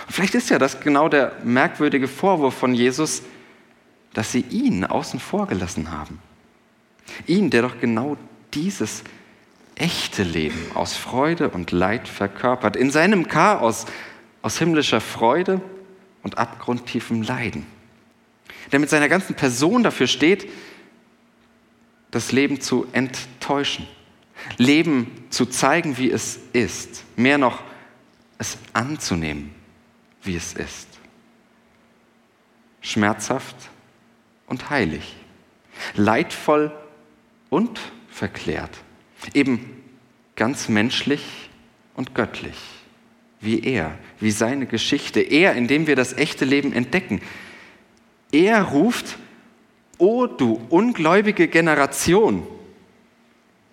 Vielleicht 0.08 0.34
ist 0.34 0.50
ja 0.50 0.58
das 0.58 0.80
genau 0.80 1.08
der 1.08 1.32
merkwürdige 1.42 2.08
Vorwurf 2.08 2.54
von 2.54 2.74
Jesus, 2.74 3.22
dass 4.12 4.32
sie 4.32 4.44
ihn 4.50 4.84
außen 4.84 5.20
vor 5.20 5.46
gelassen 5.46 5.90
haben. 5.90 6.20
Ihn, 7.26 7.50
der 7.50 7.62
doch 7.62 7.80
genau 7.80 8.16
dieses 8.52 9.02
echte 9.74 10.22
Leben 10.22 10.70
aus 10.74 10.96
Freude 10.96 11.50
und 11.50 11.70
Leid 11.70 12.08
verkörpert, 12.08 12.76
in 12.76 12.90
seinem 12.90 13.28
Chaos 13.28 13.86
aus 14.42 14.58
himmlischer 14.58 15.00
Freude 15.00 15.60
und 16.22 16.38
abgrundtiefem 16.38 17.22
Leiden. 17.22 17.66
Der 18.72 18.80
mit 18.80 18.90
seiner 18.90 19.08
ganzen 19.08 19.34
Person 19.34 19.82
dafür 19.82 20.06
steht, 20.06 20.48
das 22.16 22.32
Leben 22.32 22.62
zu 22.62 22.86
enttäuschen, 22.92 23.86
Leben 24.56 25.26
zu 25.28 25.44
zeigen, 25.44 25.98
wie 25.98 26.10
es 26.10 26.40
ist, 26.54 27.04
mehr 27.14 27.36
noch 27.36 27.62
es 28.38 28.56
anzunehmen, 28.72 29.54
wie 30.22 30.34
es 30.34 30.54
ist. 30.54 30.88
Schmerzhaft 32.80 33.56
und 34.46 34.70
heilig, 34.70 35.14
leidvoll 35.94 36.72
und 37.50 37.78
verklärt, 38.08 38.78
eben 39.34 39.82
ganz 40.36 40.70
menschlich 40.70 41.50
und 41.96 42.14
göttlich, 42.14 42.56
wie 43.42 43.60
er, 43.60 43.98
wie 44.20 44.30
seine 44.30 44.64
Geschichte, 44.64 45.20
er, 45.20 45.52
in 45.52 45.68
dem 45.68 45.86
wir 45.86 45.96
das 45.96 46.14
echte 46.14 46.46
Leben 46.46 46.72
entdecken. 46.72 47.20
Er 48.32 48.62
ruft, 48.62 49.18
O 49.98 50.26
du 50.26 50.60
ungläubige 50.68 51.48
Generation, 51.48 52.46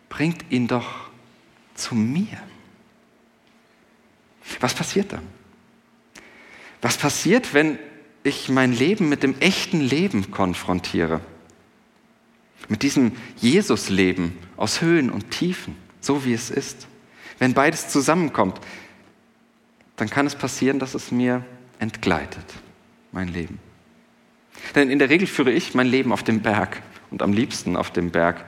bringt 0.09 0.45
ihn 0.51 0.67
doch 0.67 1.09
zu 1.75 1.95
mir. 1.95 2.37
Was 4.59 4.73
passiert 4.73 5.11
dann? 5.11 5.27
Was 6.81 6.97
passiert, 6.97 7.53
wenn 7.53 7.79
ich 8.23 8.49
mein 8.49 8.73
Leben 8.73 9.09
mit 9.09 9.23
dem 9.23 9.39
echten 9.39 9.81
Leben 9.81 10.31
konfrontiere? 10.31 11.21
Mit 12.69 12.83
diesem 12.83 13.13
Jesus-Leben 13.37 14.37
aus 14.55 14.81
Höhen 14.81 15.09
und 15.09 15.31
Tiefen, 15.31 15.75
so 15.99 16.25
wie 16.25 16.33
es 16.33 16.49
ist. 16.49 16.87
Wenn 17.39 17.53
beides 17.53 17.89
zusammenkommt, 17.89 18.59
dann 19.95 20.09
kann 20.09 20.27
es 20.27 20.35
passieren, 20.35 20.79
dass 20.79 20.93
es 20.93 21.11
mir 21.11 21.43
entgleitet, 21.79 22.45
mein 23.11 23.27
Leben. 23.27 23.59
Denn 24.75 24.89
in 24.89 24.99
der 24.99 25.09
Regel 25.09 25.27
führe 25.27 25.51
ich 25.51 25.73
mein 25.73 25.87
Leben 25.87 26.11
auf 26.11 26.23
dem 26.23 26.41
Berg 26.41 26.81
und 27.11 27.21
am 27.21 27.33
liebsten 27.33 27.75
auf 27.75 27.91
dem 27.91 28.11
Berg, 28.11 28.43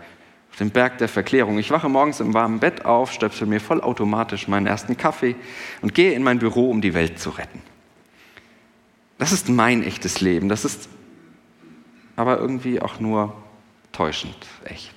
auf 0.52 0.58
dem 0.58 0.70
Berg 0.70 0.98
der 0.98 1.08
Verklärung. 1.08 1.60
Ich 1.60 1.72
wache 1.72 1.90
morgens 1.90 2.20
im 2.20 2.34
warmen 2.34 2.60
Bett 2.60 2.86
auf, 2.86 3.12
stöpsel 3.12 3.48
mir 3.48 3.60
vollautomatisch 3.60 4.48
meinen 4.48 4.68
ersten 4.68 4.98
Kaffee 4.98 5.36
und 5.82 5.94
gehe 5.94 6.14
in 6.14 6.24
mein 6.24 6.40
Büro, 6.40 6.70
um 6.70 6.82
die 6.82 6.94
Welt 6.94 7.20
zu 7.20 7.30
retten. 7.32 7.62
Das 9.18 9.32
ist 9.32 9.50
mein 9.50 9.84
echtes 9.84 10.22
Leben. 10.22 10.50
Das 10.50 10.66
ist 10.66 10.90
aber 12.16 12.40
irgendwie 12.40 12.82
auch 12.82 13.00
nur 13.00 13.36
täuschend, 13.92 14.36
echt. 14.66 14.94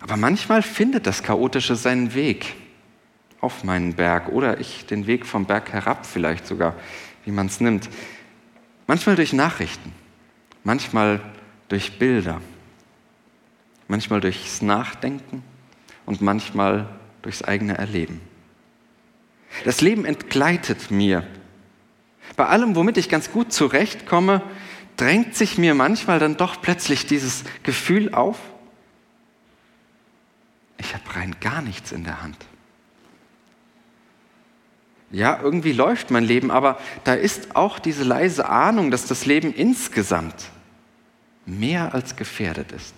Aber 0.00 0.16
manchmal 0.16 0.62
findet 0.62 1.06
das 1.06 1.22
Chaotische 1.22 1.76
seinen 1.76 2.14
Weg 2.14 2.54
auf 3.40 3.64
meinen 3.64 3.94
Berg 3.94 4.28
oder 4.28 4.60
ich 4.60 4.86
den 4.86 5.06
Weg 5.06 5.26
vom 5.26 5.46
Berg 5.46 5.72
herab 5.72 6.06
vielleicht 6.06 6.46
sogar, 6.46 6.74
wie 7.24 7.30
man 7.30 7.46
es 7.46 7.60
nimmt. 7.60 7.88
Manchmal 8.92 9.16
durch 9.16 9.32
Nachrichten, 9.32 9.90
manchmal 10.64 11.22
durch 11.68 11.98
Bilder, 11.98 12.42
manchmal 13.88 14.20
durchs 14.20 14.60
Nachdenken 14.60 15.42
und 16.04 16.20
manchmal 16.20 16.86
durchs 17.22 17.40
eigene 17.42 17.78
Erleben. 17.78 18.20
Das 19.64 19.80
Leben 19.80 20.04
entgleitet 20.04 20.90
mir. 20.90 21.26
Bei 22.36 22.48
allem, 22.48 22.76
womit 22.76 22.98
ich 22.98 23.08
ganz 23.08 23.30
gut 23.30 23.50
zurechtkomme, 23.50 24.42
drängt 24.98 25.36
sich 25.36 25.56
mir 25.56 25.72
manchmal 25.74 26.18
dann 26.18 26.36
doch 26.36 26.60
plötzlich 26.60 27.06
dieses 27.06 27.44
Gefühl 27.62 28.12
auf, 28.12 28.38
ich 30.76 30.92
habe 30.92 31.16
rein 31.16 31.34
gar 31.40 31.62
nichts 31.62 31.92
in 31.92 32.04
der 32.04 32.22
Hand. 32.22 32.36
Ja, 35.12 35.38
irgendwie 35.42 35.72
läuft 35.72 36.10
mein 36.10 36.24
Leben, 36.24 36.50
aber 36.50 36.78
da 37.04 37.12
ist 37.12 37.54
auch 37.54 37.78
diese 37.78 38.02
leise 38.02 38.48
Ahnung, 38.48 38.90
dass 38.90 39.06
das 39.06 39.26
Leben 39.26 39.52
insgesamt 39.52 40.50
mehr 41.44 41.94
als 41.94 42.16
gefährdet 42.16 42.72
ist. 42.72 42.94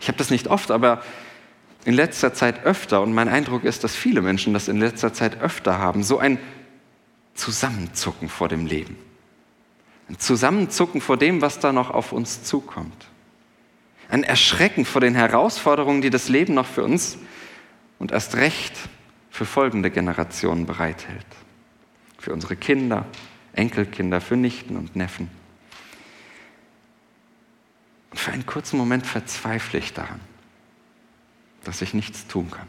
Ich 0.00 0.08
habe 0.08 0.18
das 0.18 0.30
nicht 0.30 0.48
oft, 0.48 0.72
aber 0.72 1.02
in 1.84 1.94
letzter 1.94 2.34
Zeit 2.34 2.64
öfter 2.64 3.00
und 3.00 3.14
mein 3.14 3.28
Eindruck 3.28 3.62
ist, 3.62 3.84
dass 3.84 3.94
viele 3.94 4.22
Menschen 4.22 4.52
das 4.52 4.66
in 4.66 4.78
letzter 4.78 5.12
Zeit 5.12 5.40
öfter 5.40 5.78
haben, 5.78 6.02
so 6.02 6.18
ein 6.18 6.38
Zusammenzucken 7.34 8.28
vor 8.28 8.48
dem 8.48 8.66
Leben. 8.66 8.96
Ein 10.08 10.18
Zusammenzucken 10.18 11.00
vor 11.00 11.16
dem, 11.16 11.40
was 11.40 11.60
da 11.60 11.72
noch 11.72 11.90
auf 11.90 12.10
uns 12.12 12.42
zukommt. 12.42 13.06
Ein 14.08 14.24
Erschrecken 14.24 14.84
vor 14.84 15.00
den 15.00 15.14
Herausforderungen, 15.14 16.02
die 16.02 16.10
das 16.10 16.28
Leben 16.28 16.54
noch 16.54 16.66
für 16.66 16.82
uns 16.82 17.18
und 18.00 18.10
erst 18.10 18.34
recht 18.34 18.74
für 19.40 19.46
folgende 19.46 19.90
Generationen 19.90 20.66
bereithält. 20.66 21.24
Für 22.18 22.34
unsere 22.34 22.56
Kinder, 22.56 23.06
Enkelkinder, 23.54 24.20
für 24.20 24.36
Nichten 24.36 24.76
und 24.76 24.96
Neffen. 24.96 25.30
Und 28.10 28.20
für 28.20 28.32
einen 28.32 28.44
kurzen 28.44 28.76
Moment 28.76 29.06
verzweifle 29.06 29.78
ich 29.78 29.94
daran, 29.94 30.20
dass 31.64 31.80
ich 31.80 31.94
nichts 31.94 32.26
tun 32.26 32.50
kann. 32.50 32.66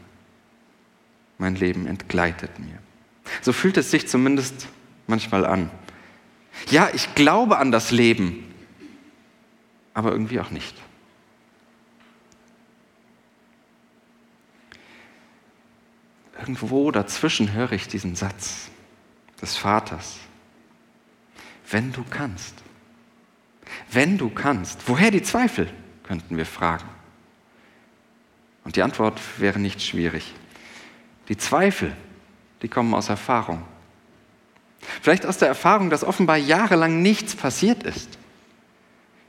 Mein 1.36 1.56
Leben 1.56 1.86
entgleitet 1.86 2.58
mir. 2.58 2.78
So 3.42 3.52
fühlt 3.52 3.76
es 3.76 3.90
sich 3.90 4.08
zumindest 4.08 4.66
manchmal 5.06 5.44
an. 5.44 5.70
Ja, 6.70 6.88
ich 6.94 7.14
glaube 7.14 7.58
an 7.58 7.70
das 7.70 7.90
Leben, 7.90 8.50
aber 9.92 10.12
irgendwie 10.12 10.40
auch 10.40 10.50
nicht. 10.50 10.74
Irgendwo 16.42 16.90
dazwischen 16.90 17.52
höre 17.52 17.70
ich 17.70 17.86
diesen 17.86 18.16
Satz 18.16 18.68
des 19.40 19.56
Vaters. 19.56 20.16
Wenn 21.70 21.92
du 21.92 22.02
kannst. 22.02 22.56
Wenn 23.92 24.18
du 24.18 24.28
kannst. 24.28 24.80
Woher 24.88 25.12
die 25.12 25.22
Zweifel, 25.22 25.70
könnten 26.02 26.36
wir 26.36 26.44
fragen. 26.44 26.88
Und 28.64 28.74
die 28.74 28.82
Antwort 28.82 29.20
wäre 29.38 29.60
nicht 29.60 29.82
schwierig. 29.82 30.34
Die 31.28 31.36
Zweifel, 31.36 31.96
die 32.62 32.68
kommen 32.68 32.92
aus 32.92 33.08
Erfahrung. 33.08 33.62
Vielleicht 35.00 35.24
aus 35.24 35.38
der 35.38 35.46
Erfahrung, 35.46 35.90
dass 35.90 36.02
offenbar 36.02 36.38
jahrelang 36.38 37.02
nichts 37.02 37.36
passiert 37.36 37.84
ist. 37.84 38.18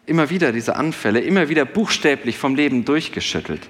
Immer 0.08 0.32
wieder 0.32 0.51
diese 0.51 0.77
Anfälle, 0.77 1.20
immer 1.20 1.48
wieder 1.48 1.63
buchstäblich 1.63 2.39
vom 2.39 2.55
Leben 2.55 2.86
durchgeschüttelt. 2.86 3.70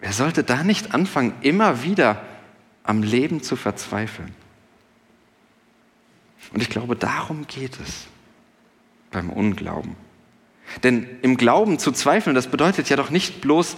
Wer 0.00 0.12
sollte 0.12 0.44
da 0.44 0.62
nicht 0.62 0.94
anfangen, 0.94 1.32
immer 1.40 1.82
wieder 1.82 2.22
am 2.84 3.02
Leben 3.02 3.42
zu 3.42 3.56
verzweifeln? 3.56 4.34
Und 6.52 6.62
ich 6.62 6.70
glaube, 6.70 6.96
darum 6.96 7.46
geht 7.46 7.78
es 7.80 8.06
beim 9.10 9.30
Unglauben. 9.30 9.96
Denn 10.82 11.08
im 11.22 11.36
Glauben 11.36 11.78
zu 11.78 11.92
zweifeln, 11.92 12.34
das 12.34 12.48
bedeutet 12.48 12.88
ja 12.88 12.96
doch 12.96 13.10
nicht 13.10 13.40
bloß, 13.40 13.76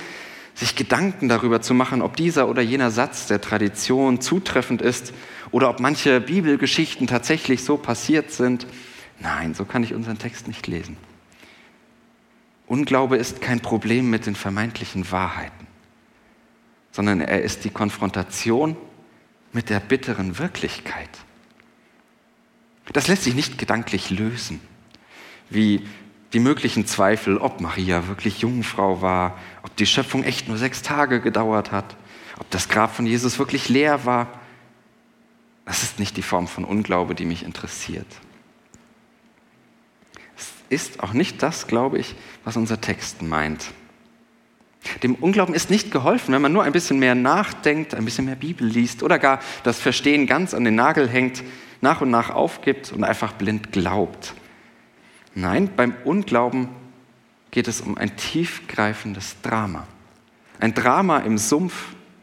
sich 0.54 0.76
Gedanken 0.76 1.28
darüber 1.28 1.62
zu 1.62 1.74
machen, 1.74 2.02
ob 2.02 2.16
dieser 2.16 2.48
oder 2.48 2.62
jener 2.62 2.90
Satz 2.90 3.26
der 3.26 3.40
Tradition 3.40 4.20
zutreffend 4.20 4.82
ist 4.82 5.14
oder 5.52 5.70
ob 5.70 5.80
manche 5.80 6.20
Bibelgeschichten 6.20 7.06
tatsächlich 7.06 7.64
so 7.64 7.76
passiert 7.76 8.30
sind. 8.32 8.66
Nein, 9.20 9.54
so 9.54 9.64
kann 9.64 9.82
ich 9.84 9.94
unseren 9.94 10.18
Text 10.18 10.48
nicht 10.48 10.66
lesen. 10.66 10.96
Unglaube 12.66 13.16
ist 13.16 13.40
kein 13.40 13.60
Problem 13.60 14.10
mit 14.10 14.26
den 14.26 14.34
vermeintlichen 14.34 15.10
Wahrheiten, 15.10 15.66
sondern 16.92 17.20
er 17.20 17.42
ist 17.42 17.64
die 17.64 17.70
Konfrontation 17.70 18.76
mit 19.52 19.70
der 19.70 19.80
bitteren 19.80 20.38
Wirklichkeit. 20.38 21.10
Das 22.92 23.06
lässt 23.06 23.22
sich 23.24 23.34
nicht 23.34 23.58
gedanklich 23.58 24.10
lösen, 24.10 24.60
wie 25.48 25.86
die 26.32 26.40
möglichen 26.40 26.86
Zweifel, 26.86 27.38
ob 27.38 27.60
Maria 27.60 28.08
wirklich 28.08 28.40
Jungfrau 28.40 29.00
war, 29.02 29.38
ob 29.62 29.74
die 29.76 29.86
Schöpfung 29.86 30.24
echt 30.24 30.48
nur 30.48 30.58
sechs 30.58 30.82
Tage 30.82 31.20
gedauert 31.20 31.72
hat, 31.72 31.96
ob 32.38 32.50
das 32.50 32.68
Grab 32.68 32.94
von 32.94 33.06
Jesus 33.06 33.38
wirklich 33.38 33.68
leer 33.68 34.04
war. 34.04 34.28
Das 35.66 35.82
ist 35.82 35.98
nicht 35.98 36.16
die 36.16 36.22
Form 36.22 36.48
von 36.48 36.64
Unglaube, 36.64 37.14
die 37.14 37.24
mich 37.24 37.44
interessiert. 37.44 38.06
Es 40.36 40.52
ist 40.68 41.00
auch 41.00 41.12
nicht 41.12 41.42
das, 41.42 41.66
glaube 41.66 41.98
ich, 41.98 42.14
was 42.44 42.56
unser 42.56 42.80
Text 42.80 43.22
meint. 43.22 43.72
Dem 45.02 45.14
Unglauben 45.14 45.54
ist 45.54 45.70
nicht 45.70 45.90
geholfen, 45.90 46.32
wenn 46.32 46.42
man 46.42 46.52
nur 46.52 46.62
ein 46.62 46.72
bisschen 46.72 46.98
mehr 46.98 47.14
nachdenkt, 47.14 47.94
ein 47.94 48.04
bisschen 48.04 48.24
mehr 48.24 48.36
Bibel 48.36 48.66
liest 48.66 49.02
oder 49.02 49.18
gar 49.18 49.40
das 49.62 49.78
Verstehen 49.78 50.26
ganz 50.26 50.54
an 50.54 50.64
den 50.64 50.74
Nagel 50.74 51.08
hängt, 51.08 51.42
nach 51.80 52.00
und 52.00 52.10
nach 52.10 52.30
aufgibt 52.30 52.92
und 52.92 53.04
einfach 53.04 53.32
blind 53.32 53.72
glaubt. 53.72 54.34
Nein, 55.34 55.70
beim 55.76 55.94
Unglauben 56.04 56.68
geht 57.50 57.68
es 57.68 57.80
um 57.80 57.96
ein 57.96 58.16
tiefgreifendes 58.16 59.40
Drama. 59.42 59.86
Ein 60.58 60.74
Drama 60.74 61.18
im 61.18 61.38
Sumpf 61.38 61.74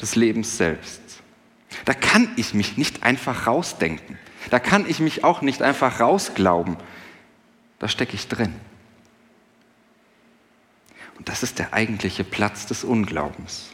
des 0.01 0.15
Lebens 0.15 0.57
selbst. 0.57 1.01
Da 1.85 1.93
kann 1.93 2.29
ich 2.37 2.53
mich 2.53 2.77
nicht 2.77 3.03
einfach 3.03 3.47
rausdenken. 3.47 4.17
Da 4.49 4.59
kann 4.59 4.85
ich 4.87 4.99
mich 4.99 5.23
auch 5.23 5.41
nicht 5.41 5.61
einfach 5.61 5.99
rausglauben. 5.99 6.77
Da 7.79 7.87
stecke 7.87 8.15
ich 8.15 8.27
drin. 8.27 8.53
Und 11.17 11.27
das 11.29 11.43
ist 11.43 11.59
der 11.59 11.73
eigentliche 11.73 12.23
Platz 12.23 12.65
des 12.65 12.83
Unglaubens. 12.83 13.69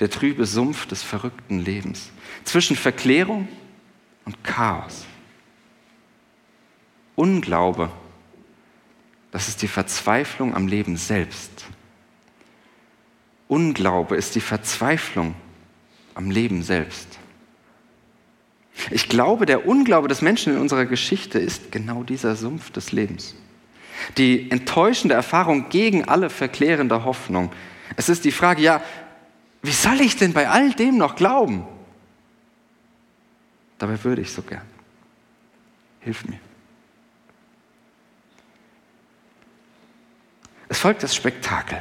Der 0.00 0.10
trübe 0.10 0.46
Sumpf 0.46 0.86
des 0.86 1.02
verrückten 1.02 1.58
Lebens. 1.58 2.10
Zwischen 2.44 2.76
Verklärung 2.76 3.48
und 4.24 4.42
Chaos. 4.44 5.04
Unglaube 7.16 7.90
das 9.30 9.48
ist 9.48 9.62
die 9.62 9.68
Verzweiflung 9.68 10.54
am 10.54 10.66
Leben 10.66 10.96
selbst. 10.96 11.66
Unglaube 13.46 14.16
ist 14.16 14.34
die 14.34 14.40
Verzweiflung 14.40 15.34
am 16.14 16.30
Leben 16.30 16.62
selbst. 16.62 17.18
Ich 18.90 19.08
glaube, 19.08 19.44
der 19.46 19.66
Unglaube 19.66 20.08
des 20.08 20.22
Menschen 20.22 20.54
in 20.54 20.60
unserer 20.60 20.86
Geschichte 20.86 21.38
ist 21.38 21.72
genau 21.72 22.02
dieser 22.02 22.36
Sumpf 22.36 22.70
des 22.70 22.92
Lebens. 22.92 23.34
Die 24.16 24.50
enttäuschende 24.50 25.14
Erfahrung 25.14 25.68
gegen 25.68 26.08
alle 26.08 26.30
verklärende 26.30 27.04
Hoffnung. 27.04 27.52
Es 27.96 28.08
ist 28.08 28.24
die 28.24 28.32
Frage, 28.32 28.62
ja, 28.62 28.82
wie 29.62 29.72
soll 29.72 30.00
ich 30.00 30.16
denn 30.16 30.32
bei 30.32 30.48
all 30.48 30.72
dem 30.72 30.98
noch 30.98 31.16
glauben? 31.16 31.66
Dabei 33.78 34.02
würde 34.04 34.22
ich 34.22 34.32
so 34.32 34.42
gern. 34.42 34.62
Hilf 36.00 36.24
mir. 36.26 36.38
Es 40.68 40.78
folgt 40.78 41.02
das 41.02 41.14
Spektakel 41.14 41.80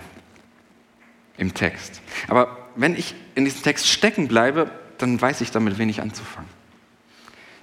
im 1.38 1.54
Text. 1.54 2.02
Aber 2.28 2.70
wenn 2.76 2.96
ich 2.96 3.16
in 3.36 3.46
diesem 3.46 3.62
Text 3.62 3.88
stecken 3.88 4.28
bleibe, 4.28 4.72
dann 4.98 5.20
weiß 5.22 5.42
ich 5.42 5.52
damit 5.52 5.78
wenig 5.78 6.02
anzufangen. 6.02 6.50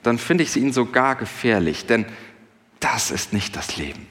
Dann 0.03 0.19
finde 0.19 0.45
ich 0.45 0.53
sie 0.53 0.61
ihn 0.61 0.73
sogar 0.73 1.17
gefährlich, 1.17 1.87
denn 1.87 2.05
das 2.79 3.11
ist 3.11 3.33
nicht 3.33 3.57
das 3.57 3.77
Leben. 3.77 4.07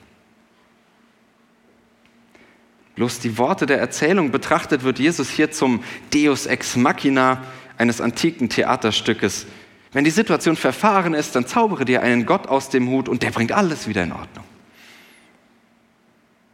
Bloß 2.95 3.19
die 3.19 3.38
Worte 3.38 3.65
der 3.65 3.79
Erzählung 3.79 4.32
betrachtet 4.32 4.84
wird 4.84 4.99
Jesus 4.99 5.29
hier 5.29 5.51
zum 5.51 5.84
Deus 6.13 6.45
ex 6.45 6.75
machina 6.75 7.43
eines 7.77 8.01
antiken 8.01 8.49
Theaterstückes. 8.49 9.47
Wenn 9.93 10.03
die 10.03 10.12
Situation 10.12 10.56
verfahren 10.56 11.13
ist, 11.13 11.36
dann 11.36 11.47
zaubere 11.47 11.86
dir 11.86 12.01
einen 12.01 12.25
Gott 12.25 12.47
aus 12.47 12.69
dem 12.69 12.89
Hut 12.89 13.10
und 13.10 13.23
der 13.23 13.32
bringt 13.32 13.51
alles 13.51 13.88
wieder 13.88 14.03
in 14.03 14.12
Ordnung. 14.12 14.45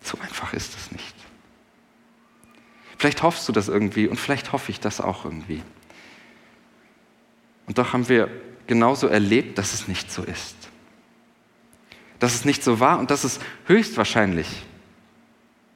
So 0.01 0.17
einfach 0.21 0.53
ist 0.53 0.75
es 0.77 0.91
nicht. 0.91 1.15
Vielleicht 2.97 3.23
hoffst 3.23 3.47
du 3.47 3.53
das 3.53 3.67
irgendwie 3.67 4.07
und 4.07 4.17
vielleicht 4.17 4.51
hoffe 4.51 4.71
ich 4.71 4.79
das 4.79 4.99
auch 4.99 5.25
irgendwie. 5.25 5.61
Und 7.65 7.77
doch 7.77 7.93
haben 7.93 8.09
wir 8.09 8.29
genauso 8.67 9.07
erlebt, 9.07 9.57
dass 9.57 9.73
es 9.73 9.87
nicht 9.87 10.11
so 10.11 10.23
ist. 10.23 10.55
Dass 12.19 12.35
es 12.35 12.43
nicht 12.43 12.63
so 12.63 12.79
war 12.79 12.99
und 12.99 13.11
dass 13.11 13.23
es 13.23 13.39
höchstwahrscheinlich 13.67 14.47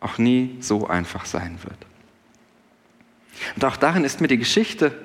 auch 0.03 0.17
nie 0.17 0.57
so 0.59 0.87
einfach 0.87 1.25
sein 1.25 1.57
wird. 1.63 1.77
Und 3.55 3.65
auch 3.65 3.77
darin 3.77 4.03
ist 4.03 4.21
mir 4.21 4.27
die 4.27 4.37
Geschichte 4.37 4.97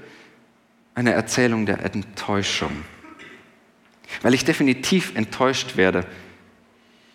eine 0.95 1.13
Erzählung 1.13 1.67
der 1.67 1.85
Enttäuschung. 1.85 2.73
Weil 4.23 4.35
ich 4.35 4.45
definitiv 4.45 5.15
enttäuscht 5.15 5.77
werde, 5.77 6.07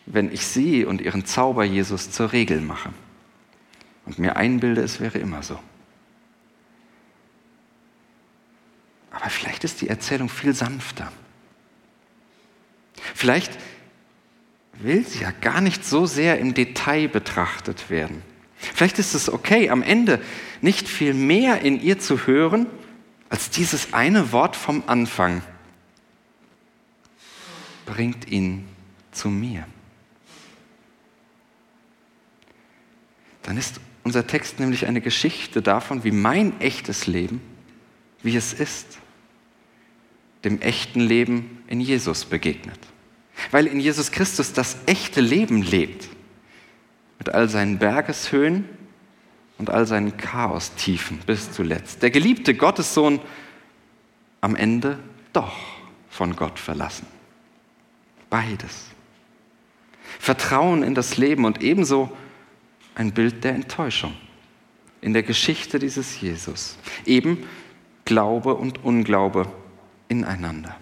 wenn 0.06 0.32
ich 0.32 0.46
sie 0.46 0.86
und 0.86 1.02
ihren 1.02 1.26
Zauber 1.26 1.63
Jesus 1.63 2.12
zur 2.12 2.32
Regel 2.32 2.62
mache 2.62 2.89
und 4.06 4.19
mir 4.19 4.36
einbilde, 4.36 4.82
es 4.82 5.00
wäre 5.00 5.17
immer 5.17 5.43
so. 5.43 5.60
Aber 9.12 9.30
vielleicht 9.30 9.63
ist 9.63 9.82
die 9.82 9.89
Erzählung 9.89 10.30
viel 10.30 10.54
sanfter. 10.54 11.12
Vielleicht 13.13 13.58
will 14.73 15.05
sie 15.05 15.21
ja 15.21 15.31
gar 15.31 15.62
nicht 15.62 15.86
so 15.86 16.05
sehr 16.05 16.39
im 16.39 16.53
Detail 16.53 17.07
betrachtet 17.07 17.89
werden. 17.89 18.21
Vielleicht 18.57 18.99
ist 18.99 19.13
es 19.13 19.29
okay, 19.29 19.69
am 19.69 19.83
Ende 19.83 20.21
nicht 20.62 20.88
viel 20.88 21.13
mehr 21.13 21.62
in 21.62 21.81
ihr 21.81 21.99
zu 21.99 22.25
hören, 22.27 22.67
als 23.29 23.49
dieses 23.49 23.93
eine 23.93 24.31
Wort 24.31 24.55
vom 24.55 24.83
Anfang. 24.88 25.41
Bringt 27.86 28.29
ihn 28.29 28.67
zu 29.12 29.29
mir. 29.29 29.65
dann 33.43 33.57
ist 33.57 33.79
unser 34.03 34.25
Text 34.25 34.59
nämlich 34.59 34.88
eine 34.88 35.01
Geschichte 35.01 35.62
davon, 35.62 36.03
wie 36.03 36.12
mein 36.12 36.59
echtes 36.59 37.07
Leben, 37.07 37.41
wie 38.23 38.36
es 38.36 38.53
ist, 38.53 38.97
dem 40.43 40.59
echten 40.62 40.99
Leben 40.99 41.63
in 41.67 41.79
Jesus 41.79 42.25
begegnet. 42.25 42.79
Weil 43.53 43.67
in 43.67 43.79
Jesus 43.79 44.11
Christus 44.11 44.51
das 44.51 44.77
echte 44.87 45.21
Leben 45.21 45.61
lebt, 45.61 46.09
mit 47.19 47.29
all 47.29 47.47
seinen 47.47 47.77
Bergeshöhen 47.77 48.67
und 49.59 49.69
all 49.69 49.85
seinen 49.85 50.17
Chaostiefen 50.17 51.19
bis 51.19 51.51
zuletzt. 51.51 52.01
Der 52.01 52.09
geliebte 52.09 52.55
Gottessohn 52.55 53.19
am 54.41 54.55
Ende 54.55 54.97
doch 55.33 55.53
von 56.09 56.35
Gott 56.35 56.57
verlassen. 56.57 57.05
Beides. 58.31 58.87
Vertrauen 60.17 60.81
in 60.81 60.95
das 60.95 61.17
Leben 61.17 61.45
und 61.45 61.61
ebenso 61.61 62.11
ein 62.95 63.11
Bild 63.11 63.43
der 63.43 63.53
Enttäuschung 63.53 64.15
in 64.99 65.13
der 65.13 65.21
Geschichte 65.21 65.77
dieses 65.77 66.19
Jesus. 66.19 66.75
Eben 67.05 67.47
Glaube 68.05 68.55
und 68.55 68.83
Unglaube 68.83 69.45
ineinander, 70.07 70.75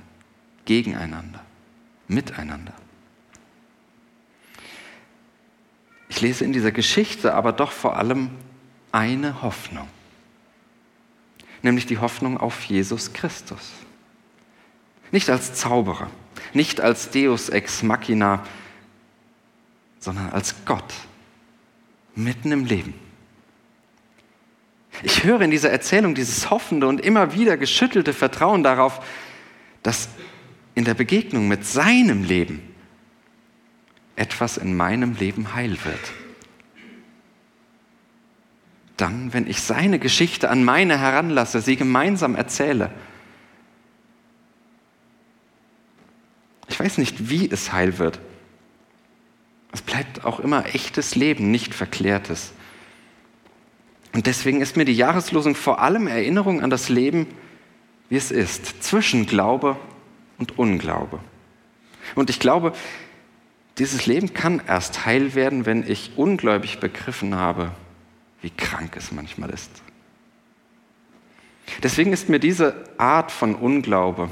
gegeneinander, 0.64 1.44
miteinander. 2.12 2.74
Ich 6.10 6.22
lese 6.22 6.44
in 6.44 6.54
dieser 6.54 6.72
Geschichte 6.72 7.34
aber 7.34 7.54
doch 7.54 7.72
vor 7.72 7.96
allem 7.98 8.30
eine 8.92 9.42
Hoffnung, 9.42 9.88
nämlich 11.62 11.86
die 11.86 11.98
Hoffnung 11.98 12.38
auf 12.38 12.64
Jesus 12.64 13.14
Christus. 13.14 13.72
Nicht 15.12 15.30
als 15.30 15.54
Zauberer, 15.54 16.10
nicht 16.54 16.82
als 16.82 17.10
Deus 17.12 17.50
ex 17.50 17.82
machina, 17.82 18.44
sondern 20.00 20.30
als 20.32 20.56
Gott, 20.66 20.94
mitten 22.16 22.52
im 22.52 22.66
Leben. 22.66 22.94
Ich 25.04 25.24
höre 25.24 25.42
in 25.42 25.52
dieser 25.52 25.72
Erzählung 25.72 26.14
dieses 26.14 26.50
hoffende 26.50 26.88
und 26.88 27.00
immer 27.02 27.34
wieder 27.34 27.56
geschüttelte 27.56 28.14
Vertrauen 28.14 28.64
darauf, 28.64 29.04
dass 29.82 30.10
in 30.76 30.86
der 30.86 30.94
Begegnung 30.94 31.48
mit 31.48 31.66
seinem 31.66 32.24
Leben 32.24 32.62
etwas 34.16 34.58
in 34.58 34.76
meinem 34.76 35.16
Leben 35.16 35.56
heil 35.56 35.78
wird. 35.84 36.12
Dann, 38.98 39.34
wenn 39.34 39.48
ich 39.48 39.62
seine 39.62 39.98
Geschichte 39.98 40.50
an 40.50 40.64
meine 40.64 41.00
heranlasse, 41.00 41.62
sie 41.62 41.76
gemeinsam 41.76 42.36
erzähle. 42.36 42.92
Ich 46.70 46.80
weiß 46.80 47.00
nicht, 47.00 47.30
wie 47.30 47.50
es 47.50 47.74
heil 47.74 47.98
wird. 47.98 48.20
Es 49.72 49.82
bleibt 49.82 50.24
auch 50.24 50.40
immer 50.40 50.68
echtes 50.68 51.16
Leben, 51.16 51.50
nicht 51.50 51.74
verklärtes. 51.74 52.54
Und 54.14 54.28
deswegen 54.28 54.62
ist 54.62 54.78
mir 54.78 54.86
die 54.86 54.94
Jahreslosung 54.94 55.56
vor 55.56 55.80
allem 55.80 56.08
Erinnerung 56.08 56.62
an 56.62 56.70
das 56.70 56.90
Leben, 56.90 57.28
wie 58.10 58.18
es 58.18 58.30
ist, 58.30 58.84
zwischen 58.84 59.26
Glaube 59.26 59.78
und 60.42 60.58
Unglaube. 60.58 61.20
Und 62.16 62.32
ich 62.32 62.40
glaube, 62.40 62.74
dieses 63.78 64.08
Leben 64.08 64.34
kann 64.34 64.60
erst 64.68 65.06
heil 65.06 65.36
werden, 65.36 65.68
wenn 65.68 65.90
ich 65.90 66.14
ungläubig 66.18 66.80
begriffen 66.80 67.36
habe, 67.36 67.72
wie 68.42 68.50
krank 68.50 68.98
es 68.98 69.12
manchmal 69.12 69.52
ist. 69.52 69.70
Deswegen 71.84 72.12
ist 72.12 72.28
mir 72.28 72.40
diese 72.40 72.90
Art 72.98 73.32
von 73.32 73.54
Unglaube, 73.54 74.30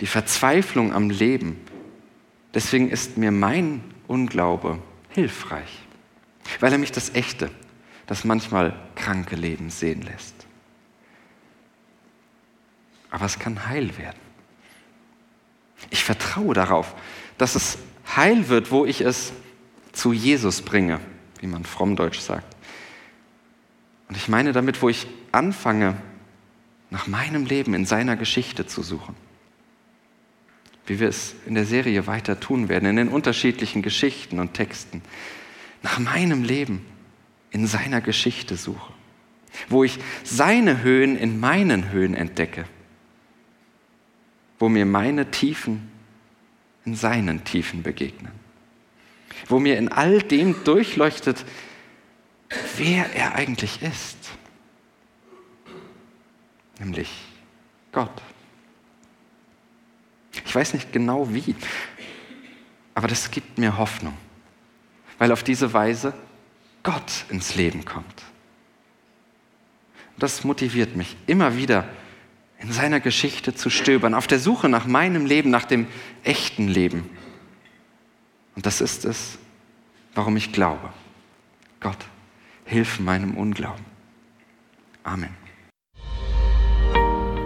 die 0.00 0.06
Verzweiflung 0.06 0.92
am 0.92 1.08
Leben, 1.08 1.58
deswegen 2.52 2.90
ist 2.90 3.16
mir 3.16 3.32
mein 3.32 3.82
Unglaube 4.06 4.78
hilfreich, 5.08 5.80
weil 6.60 6.70
er 6.70 6.78
mich 6.78 6.92
das 6.92 7.14
Echte, 7.14 7.50
das 8.06 8.24
manchmal 8.24 8.78
kranke 8.94 9.36
Leben 9.36 9.70
sehen 9.70 10.02
lässt. 10.02 10.34
Aber 13.10 13.24
es 13.24 13.38
kann 13.38 13.66
heil 13.66 13.96
werden. 13.96 14.23
Ich 15.90 16.04
vertraue 16.04 16.54
darauf, 16.54 16.94
dass 17.38 17.54
es 17.54 17.78
heil 18.16 18.48
wird, 18.48 18.70
wo 18.70 18.84
ich 18.86 19.00
es 19.00 19.32
zu 19.92 20.12
Jesus 20.12 20.62
bringe, 20.62 21.00
wie 21.40 21.46
man 21.46 21.64
frommdeutsch 21.64 22.20
sagt. 22.20 22.54
Und 24.08 24.16
ich 24.16 24.28
meine 24.28 24.52
damit, 24.52 24.82
wo 24.82 24.88
ich 24.88 25.06
anfange, 25.32 25.96
nach 26.90 27.06
meinem 27.06 27.46
Leben 27.46 27.74
in 27.74 27.86
seiner 27.86 28.16
Geschichte 28.16 28.66
zu 28.66 28.82
suchen. 28.82 29.16
Wie 30.86 31.00
wir 31.00 31.08
es 31.08 31.34
in 31.46 31.54
der 31.54 31.64
Serie 31.64 32.06
weiter 32.06 32.38
tun 32.38 32.68
werden, 32.68 32.88
in 32.88 32.96
den 32.96 33.08
unterschiedlichen 33.08 33.82
Geschichten 33.82 34.38
und 34.38 34.54
Texten. 34.54 35.02
Nach 35.82 35.98
meinem 35.98 36.44
Leben 36.44 36.84
in 37.50 37.66
seiner 37.66 38.00
Geschichte 38.00 38.56
suche. 38.56 38.92
Wo 39.68 39.82
ich 39.82 39.98
seine 40.22 40.82
Höhen 40.82 41.16
in 41.16 41.40
meinen 41.40 41.90
Höhen 41.90 42.14
entdecke. 42.14 42.66
Wo 44.58 44.68
mir 44.68 44.86
meine 44.86 45.30
Tiefen 45.30 45.90
in 46.84 46.94
seinen 46.94 47.44
Tiefen 47.44 47.82
begegnen. 47.82 48.32
Wo 49.48 49.58
mir 49.58 49.78
in 49.78 49.88
all 49.88 50.22
dem 50.22 50.64
durchleuchtet, 50.64 51.44
wer 52.76 53.14
er 53.14 53.34
eigentlich 53.34 53.82
ist. 53.82 54.16
Nämlich 56.78 57.10
Gott. 57.92 58.22
Ich 60.44 60.54
weiß 60.54 60.74
nicht 60.74 60.92
genau 60.92 61.32
wie, 61.32 61.54
aber 62.94 63.08
das 63.08 63.30
gibt 63.30 63.58
mir 63.58 63.78
Hoffnung, 63.78 64.16
weil 65.18 65.32
auf 65.32 65.42
diese 65.42 65.72
Weise 65.72 66.14
Gott 66.82 67.24
ins 67.28 67.54
Leben 67.54 67.84
kommt. 67.84 68.22
Das 70.16 70.44
motiviert 70.44 70.96
mich 70.96 71.16
immer 71.26 71.56
wieder 71.56 71.88
in 72.58 72.72
seiner 72.72 73.00
Geschichte 73.00 73.54
zu 73.54 73.70
stöbern, 73.70 74.14
auf 74.14 74.26
der 74.26 74.38
Suche 74.38 74.68
nach 74.68 74.86
meinem 74.86 75.26
Leben, 75.26 75.50
nach 75.50 75.64
dem 75.64 75.86
echten 76.22 76.68
Leben. 76.68 77.10
Und 78.56 78.66
das 78.66 78.80
ist 78.80 79.04
es, 79.04 79.38
warum 80.14 80.36
ich 80.36 80.52
glaube. 80.52 80.90
Gott, 81.80 81.98
hilf 82.64 83.00
meinem 83.00 83.36
Unglauben. 83.36 83.84
Amen. 85.02 85.36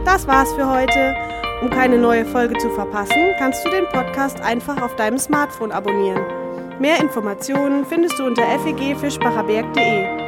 Das 0.04 0.26
war's 0.26 0.52
für 0.52 0.68
heute. 0.68 1.16
Um 1.60 1.70
keine 1.70 1.98
neue 1.98 2.24
Folge 2.24 2.56
zu 2.58 2.70
verpassen, 2.70 3.34
kannst 3.38 3.64
du 3.64 3.70
den 3.70 3.84
Podcast 3.86 4.40
einfach 4.40 4.80
auf 4.80 4.94
deinem 4.94 5.18
Smartphone 5.18 5.72
abonnieren. 5.72 6.22
Mehr 6.78 7.00
Informationen 7.00 7.84
findest 7.84 8.16
du 8.18 8.26
unter 8.26 8.44
fegfischbacherberg.de. 8.60 10.27